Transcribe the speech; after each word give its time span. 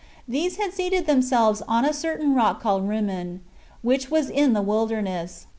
These 0.27 0.57
had 0.57 0.73
seated 0.73 1.05
themselves 1.05 1.61
on 1.67 1.85
a 1.85 1.93
certain 1.93 2.33
rock 2.33 2.59
called 2.59 2.87
Rimmon, 2.89 3.41
which 3.83 4.09
was 4.09 4.31
in 4.31 4.53
the 4.53 4.63
wilderness. 4.63 5.45